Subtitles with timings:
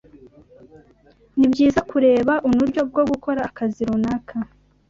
[1.37, 4.35] nibyiza kureba unuryo bwo gukora akazi runaka